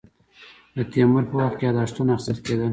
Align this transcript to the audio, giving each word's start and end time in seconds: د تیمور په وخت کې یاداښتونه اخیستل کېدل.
د 0.75 0.77
تیمور 0.91 1.23
په 1.29 1.35
وخت 1.41 1.55
کې 1.57 1.65
یاداښتونه 1.67 2.09
اخیستل 2.13 2.37
کېدل. 2.45 2.69